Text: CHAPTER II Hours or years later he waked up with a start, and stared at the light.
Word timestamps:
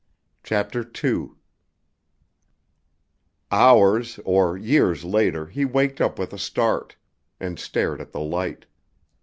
CHAPTER 0.43 0.83
II 1.03 1.33
Hours 3.51 4.19
or 4.25 4.57
years 4.57 5.03
later 5.05 5.45
he 5.45 5.63
waked 5.63 6.01
up 6.01 6.17
with 6.17 6.33
a 6.33 6.39
start, 6.39 6.95
and 7.39 7.59
stared 7.59 8.01
at 8.01 8.11
the 8.11 8.19
light. 8.19 8.65